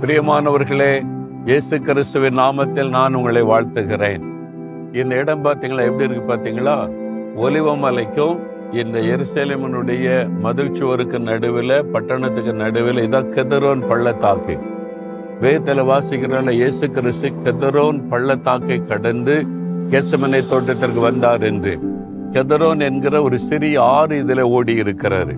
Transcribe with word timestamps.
பிரியமானவர்களே 0.00 1.06
இயேசு 1.44 1.80
கிறிஸ்துவின் 1.80 2.36
நாமத்தில் 2.38 2.88
நான் 2.88 3.14
உங்களை 3.14 3.42
வாழ்த்துகிறேன். 3.42 4.22
இந்த 4.92 5.16
இடம் 5.16 5.44
பார்த்தீங்களா 5.44 5.84
எப்படி 5.84 6.04
இருக்கு 6.04 6.34
பார்த்தீங்களா 6.34 6.76
ஒலிவமலைக்கும் 7.36 8.38
இந்த 8.70 8.98
எருசலேமனுடைய 8.98 10.28
மதில் 10.38 10.72
சுவருக்கு 10.72 11.20
நடுவில் 11.20 11.84
பட்டணத்துக்கு 11.92 12.52
நடுவில் 12.52 12.96
இதான் 12.96 13.28
கெதரோன் 13.28 13.88
பள்ளத்தாக்கு. 13.88 14.58
வேதத்தில் 15.40 15.82
வாசிக்கிறனால 15.82 16.50
இயேசு 16.50 16.90
கிறிஸ்து 16.90 17.28
கெதரோன் 17.28 18.08
பள்ளத்தாக்கை 18.08 18.82
கடந்து 18.82 19.46
கெசமனை 19.88 20.48
தோட்டத்திற்கு 20.48 21.00
வந்தார் 21.00 21.42
என்று. 21.42 21.78
கெதரோன் 22.30 22.80
என்கிற 22.80 23.22
ஒரு 23.22 23.38
சிறிய 23.38 23.82
ஆறு 23.82 24.18
இதில் 24.18 24.40
ஓடி 24.40 24.74
இருக்கிறாரு 24.82 25.36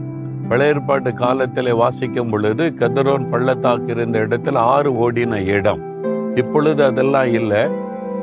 பழையற்பாட்டு 0.52 1.12
காலத்தில் 1.12 1.72
வாசிக்கும் 1.72 2.30
பொழுது 2.30 2.64
கெதரோன் 2.64 3.30
பள்ளத்தாக்கு 3.30 3.86
இருந்த 3.86 4.18
இடத்துல 4.18 4.56
ஆறு 4.56 4.90
ஓடின 5.02 5.46
இடம். 5.46 5.80
இப்பொழுது 6.34 6.84
அதெல்லாம் 6.84 7.30
இல்லை. 7.32 7.68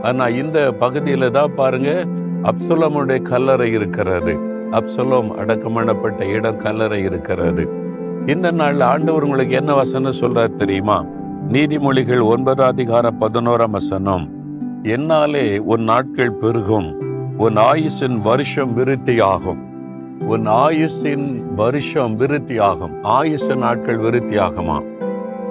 ஆனால் 0.02 0.33
இந்த 0.33 0.71
பகுதியில் 0.71 1.31
தான் 1.31 1.55
பாருங்க 1.55 2.05
அப்சுலமுடைய 2.43 3.21
கல்லறை 3.21 3.77
இருக்கிறாரு 3.77 4.38
அப்சலோம் 4.71 5.29
அடக்கமணப்பட்ட 5.41 6.23
இடம் 6.23 6.55
கல்லறை 6.55 7.07
இருக்கிறாரு 7.07 7.67
இந்த 8.25 8.52
நாளில் 8.52 8.81
ஆண்டவர் 8.81 9.23
உங்களுக்கு 9.23 9.55
என்ன 9.55 9.73
வசனம் 9.73 10.19
சொல்றார் 10.21 10.53
தெரியுமா? 10.53 11.05
நீதிமொழிகள் 11.52 12.23
ஒன்பதாம் 12.23 12.67
அதிகார 12.67 13.11
பதினோராம் 13.19 13.69
வசனம். 13.69 14.30
என்னாலே 14.83 15.57
உன் 15.57 15.83
நாட்கள் 15.83 16.31
பெருகும் 16.31 17.02
உன் 17.38 17.55
ஆயுசின் 17.55 18.21
வருஷம் 18.21 18.73
விருத்தி 18.73 19.19
ஆகும் 19.19 19.68
உன் 20.19 20.47
ஆயுசின் 20.47 21.53
வருஷம் 21.55 22.16
விருத்தி 22.16 22.57
ஆகும் 22.57 23.03
ஆயுச 23.03 23.55
நாட்கள் 23.55 23.97
விருத்தி 23.97 24.38
ஆகுமா 24.38 24.83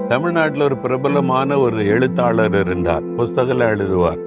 தமிழ்நாட்டில் 0.09 0.62
ஒரு 0.62 0.77
பிரபலமான 0.77 1.59
ஒரு 1.59 1.87
எழுத்தாளர் 1.87 2.61
இருந்தார். 2.61 3.15
புஸ்தகம் 3.15 3.61
எழுதுவார். 3.61 4.19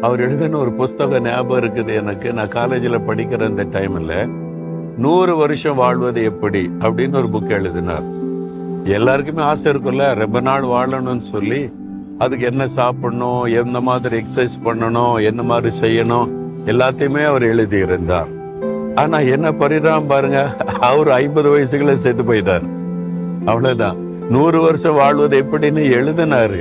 அவர் 0.00 0.20
எழுதின 0.20 0.56
ஒரு 0.56 0.72
புஸ்தகம் 0.72 1.22
ஞாபகம் 1.22 1.64
இருக்குது 1.64 1.94
எனக்கு. 1.94 2.32
நான் 2.32 2.48
காலேஜில் 2.48 2.98
படிக்கிற 2.98 3.44
அந்த 3.44 3.64
டைமில் 3.64 4.30
நூறு 4.96 5.36
வருஷம் 5.36 5.76
வாழ்வது 5.76 6.24
எப்படி? 6.24 6.70
அப்படின்னு 6.78 7.16
ஒரு 7.16 7.26
புக் 7.26 7.48
எழுதினார். 7.48 8.02
எல்லாருக்குமே 8.84 9.42
ஆசை 9.42 9.72
இருக்கும்ல 9.72 10.14
ரொம்ப 10.14 10.40
நாள் 10.40 10.62
வாழணும்னு 10.62 11.16
சொல்லி 11.16 11.72
அதுக்கு 12.18 12.44
என்ன 12.44 12.66
சாப்பிடணும் 12.66 13.42
எந்த 13.42 13.80
மாதிரி 13.80 14.16
எக்ஸசைஸ் 14.16 14.58
பண்ணணும் 14.64 15.24
என்ன 15.24 15.42
மாதிரி 15.42 15.76
செய்யணும் 15.80 16.28
எல்லாத்தையுமே 16.66 17.24
அவர் 17.24 17.42
எழுதியிருந்தார். 17.42 18.38
ஆனா 19.00 19.18
என்ன 19.34 19.46
பரிதாபம் 19.62 20.10
பாருங்க. 20.12 20.40
அவர் 20.88 21.10
ஐம்பது 21.22 21.48
வயசுகளை 21.54 21.94
செத்து 22.04 22.24
போயிட்டார். 22.30 22.66
அவ்வளவுதான். 23.50 23.98
நூறு 24.34 24.58
வருஷம் 24.66 24.98
வாழ்வது 25.02 25.36
எப்படின்னு 25.42 25.84
எழுதினாரு. 25.98 26.60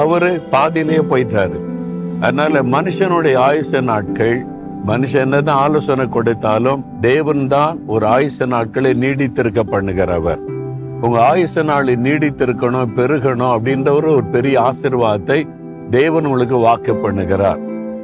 அவரு 0.00 0.30
பாதியிலேயே 0.52 1.04
போயிட்டாரு. 1.12 1.56
அதனால 2.20 2.62
மனுஷனுடைய 2.74 3.36
ஆயுச 3.48 3.80
நாட்கள் 3.90 4.36
மனுஷன் 4.90 5.24
என்னதான் 5.26 5.62
ஆலோசனை 5.64 6.04
கொடுத்தாலும் 6.08 6.82
தேவன் 7.00 7.44
தான் 7.54 7.78
ஒரு 7.94 8.04
ஆயுச 8.16 8.46
நாட்களை 8.52 8.92
நீடித்திருக்க 9.04 9.60
பண்ணுகிறவர் 9.72 10.42
உங்க 11.04 11.16
ஆயுச 11.32 11.62
நாளை 11.70 11.94
நீடித்திருக்கணும் 12.06 12.92
பெருகணும் 12.98 13.52
அப்படின்ற 13.54 13.90
ஒரு 14.00 14.12
பெரிய 14.34 14.56
ஆசிர்வாதத்தை 14.68 15.38
தேவன் 15.90 16.24
உங்களுக்கு 16.24 16.58
வாக்கு 16.66 16.92
பண்ணுகிறார். 17.04 17.60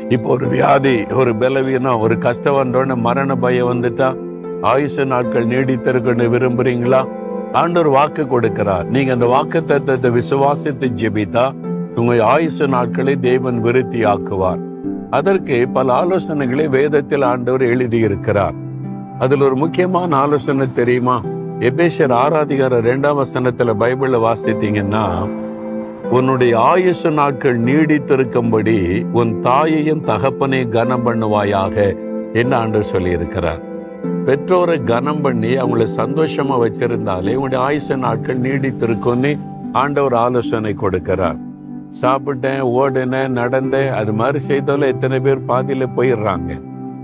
இப்போ 0.08 0.28
ஒரு 0.28 0.48
வியாதி 0.48 1.06
ஒரு 1.14 1.36
பலவீனம் 1.36 2.00
ஒரு 2.00 2.18
கஷ்டம் 2.18 2.54
வந்தோடனே 2.54 2.94
மரண 2.96 3.36
பயம் 3.36 3.70
வந்துட்டா 3.72 4.16
ஆயுச 4.62 5.04
நாட்கள் 5.04 5.46
நீடித்திருக்கணும் 5.46 6.32
விரும்புறீங்களா? 6.32 7.08
ஆண்டவர் 7.52 7.88
வாக்கு 7.88 8.22
கொடுக்கிறார். 8.22 8.84
நீங்க 8.84 9.12
அந்த 9.12 9.26
வாக்கு 9.26 9.64
தத்துவத்தை 9.64 10.10
விசுவாசித்து 10.10 10.88
ஜெபித்தா 11.00 11.52
உங்க 11.94 12.14
ஆயுச 12.14 12.66
நாட்களை 12.66 13.16
தேவன் 13.20 13.60
விருத்தி 13.60 14.04
ஆக்குவார் 14.04 14.60
அதற்கு 15.10 15.68
பல 15.68 15.92
ஆலோசனைகளை 15.92 16.68
வேதத்தில் 16.68 17.22
ஆண்டவர் 17.22 17.62
எழுதியிருக்கிறார். 17.62 18.54
அதில் 19.18 19.40
ஒரு 19.40 19.56
முக்கியமான 19.56 20.16
ஆலோசனை 20.16 20.72
தெரியுமா? 20.72 21.22
எபேஷர் 21.58 22.12
ஆராதிகார 22.12 22.80
ரெண்டாம் 22.80 23.22
வசனத்துல 23.22 23.74
பைபிள்ல 23.78 24.32
வாசித்தீங்கன்னா 24.32 25.28
உன்னுடைய 26.16 26.60
ஆயுசு 26.60 27.10
நாட்கள் 27.10 27.58
நீடித்திருக்கும்படி 27.64 29.06
உன் 29.12 29.40
தாயையும் 29.40 30.00
தகப்பனை 30.00 30.68
கனம் 30.68 31.04
பண்ணுவாயாக 31.06 31.76
என்ன 32.32 32.56
ஆண்டு 32.56 32.80
சொல்லியிருக்கிறார். 32.92 33.62
பெற்றோரை 34.26 34.82
கனம் 34.82 35.20
பண்ணி 35.20 35.56
அவங்கள 35.56 35.86
சந்தோஷமா 35.96 36.56
வச்சிருந்தாலே 36.64 37.34
உங்களுடைய 37.34 37.60
ஆயுச 37.68 37.96
நாட்கள் 37.96 38.40
நீடித்திருக்கும்னு 38.40 39.38
ஆண்டவர் 39.72 40.14
ஆலோசனை 40.14 40.74
கொடுக்கிறார். 40.82 41.38
சாப்பிட்டேன் 42.02 42.62
ஓடினேன் 42.80 43.36
நடந்தேன் 43.40 43.90
அது 43.90 44.12
மாதிரி 44.12 44.38
செய்தாலும் 44.38 44.88
எத்தனை 44.88 45.20
பேர் 45.20 45.46
பாதியில 45.48 45.86
போயிடுறாங்க. 45.96 46.60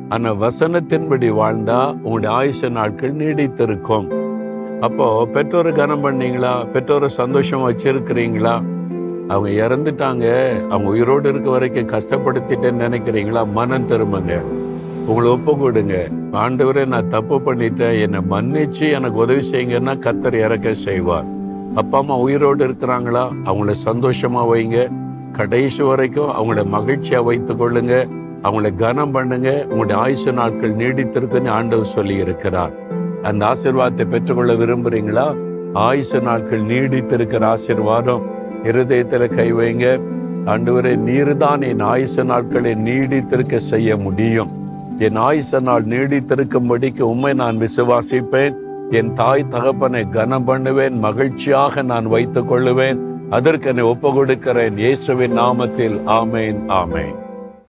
ஆனா 0.08 0.30
வசனத்தின்படி 0.32 1.30
வாழ்ந்தா 1.42 1.80
உங்களுடைய 2.02 2.36
ஆயுச 2.40 2.70
நாட்கள் 2.70 3.16
நீடித்திருக்கும். 3.16 4.08
அப்போ 4.80 5.26
பெற்றோரை 5.26 5.72
கனம் 5.72 6.04
பண்ணீங்களா? 6.04 6.68
பெற்றோரை 6.72 7.08
சந்தோஷமா 7.16 7.72
வச்சிருக்கிறீங்களா? 7.72 8.56
அவங்க 9.28 9.66
இறந்துட்டாங்க. 9.66 10.52
அவங்க 10.66 10.88
உயிரோடு 10.90 11.28
இருக்க 11.28 11.50
வரைக்கும் 11.50 11.86
கஷ்டப்படுத்திட்டேன்னு 11.86 12.82
நினைக்கிறீங்களா? 12.86 13.50
மனம் 13.50 13.88
திரும்புங்க. 13.88 14.40
உங்களை 15.06 15.30
ஒப்பு 15.30 15.58
கொடுங்க. 15.58 16.08
ஆண்டவரே 16.32 16.86
நான் 16.86 17.08
தப்பு 17.08 17.38
பண்ணிட்டேன். 17.38 18.00
என்னை 18.00 18.20
மன்னிச்சு 18.30 18.92
எனக்கு 18.92 19.18
உதவி 19.18 19.48
செய்யுங்கன்னா 19.50 19.94
கத்தர் 19.98 20.32
இறக்க 20.32 20.72
செய்வார். 20.72 21.24
அப்பா 21.74 21.98
அம்மா 21.98 22.16
உயிரோடு 22.16 22.68
இருக்கிறாங்களா? 22.68 23.32
அவங்கள 23.44 23.74
சந்தோஷமா 23.84 24.46
வைங்க. 24.52 24.92
கடைசி 25.32 25.82
வரைக்கும் 25.82 26.28
அவங்கள 26.28 26.66
மகிழ்ச்சியா 26.74 27.24
வைத்துக் 27.24 27.62
கொள்ளுங்க. 27.62 28.08
அவங்கள 28.42 28.74
கனம் 28.74 29.10
பண்ணுங்க. 29.10 29.66
உங்களுடைய 29.68 30.02
ஆயுச 30.02 30.32
நாட்கள் 30.32 30.76
நீடித்திருக்குன்னு 30.76 31.48
ஆண்டவர் 31.48 31.84
சொல்லி 31.84 32.14
இருக்கிறார். 32.14 32.72
அந்த 33.22 33.46
ஆசிர்வாதத்தை 33.46 34.08
பெற்றுக்கொள்ள 34.08 34.52
விரும்புறீங்களா? 34.52 35.36
ஆயுச 35.74 36.20
நாட்கள் 36.22 36.62
நீடித்திருக்கிற 36.62 37.54
ஆசிர்வாதம் 37.54 38.22
இருதயத்தில் 38.70 39.34
கை 39.38 39.48
வைங்க. 39.58 39.86
ஆண்டவரை 40.52 40.94
நீர் 41.08 41.32
தான் 41.42 41.62
என் 41.70 41.84
ஆயுச 41.92 42.24
நாட்களை 42.30 42.72
நீடித்திருக்க 42.86 43.56
செய்ய 43.72 43.96
முடியும். 44.06 44.50
என் 45.06 45.18
ஆயுச 45.26 45.60
நாள் 45.68 45.84
நீடித்திருக்கும்படிக்கு 45.92 47.02
உண்மை 47.12 47.32
நான் 47.42 47.60
விசுவாசிப்பேன். 47.64 48.56
என் 48.98 49.12
தாய் 49.20 49.50
தகப்பனை 49.54 50.02
கனம் 50.16 50.48
பண்ணுவேன் 50.48 50.96
மகிழ்ச்சியாக 51.06 51.82
நான் 51.92 52.08
வைத்துக் 52.14 52.50
கொள்ளுவேன். 52.50 53.00
அதற்கு 53.36 53.68
என்னை 53.70 53.86
ஒப்பு 53.92 54.10
கொடுக்கிறேன் 54.18 54.76
இயேசுவின் 54.84 55.38
நாமத்தில் 55.40 55.96
ஆமேன் 56.20 56.60
ஆமேன். 56.82 57.16